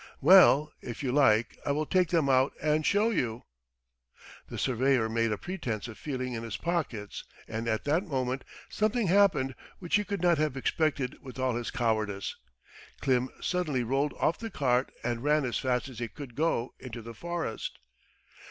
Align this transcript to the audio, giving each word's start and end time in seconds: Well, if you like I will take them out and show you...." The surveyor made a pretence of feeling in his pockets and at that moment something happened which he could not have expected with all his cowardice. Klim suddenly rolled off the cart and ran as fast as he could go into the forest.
Well, 0.19 0.73
if 0.81 1.03
you 1.03 1.11
like 1.11 1.59
I 1.63 1.71
will 1.71 1.85
take 1.85 2.09
them 2.09 2.27
out 2.27 2.53
and 2.59 2.83
show 2.83 3.11
you...." 3.11 3.43
The 4.49 4.57
surveyor 4.57 5.07
made 5.07 5.31
a 5.31 5.37
pretence 5.37 5.87
of 5.87 5.95
feeling 5.95 6.33
in 6.33 6.41
his 6.41 6.57
pockets 6.57 7.23
and 7.47 7.67
at 7.67 7.83
that 7.83 8.03
moment 8.07 8.43
something 8.67 9.05
happened 9.05 9.53
which 9.77 9.97
he 9.97 10.03
could 10.03 10.23
not 10.23 10.39
have 10.39 10.57
expected 10.57 11.21
with 11.21 11.37
all 11.37 11.53
his 11.55 11.69
cowardice. 11.69 12.35
Klim 12.99 13.29
suddenly 13.41 13.83
rolled 13.83 14.13
off 14.15 14.39
the 14.39 14.49
cart 14.49 14.91
and 15.03 15.23
ran 15.23 15.45
as 15.45 15.59
fast 15.59 15.87
as 15.87 15.99
he 15.99 16.07
could 16.07 16.33
go 16.33 16.73
into 16.79 17.03
the 17.03 17.13
forest. 17.13 17.77